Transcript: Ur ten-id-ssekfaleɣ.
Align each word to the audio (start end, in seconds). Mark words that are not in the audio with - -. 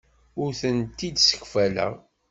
Ur 0.41 0.51
ten-id-ssekfaleɣ. 0.59 1.93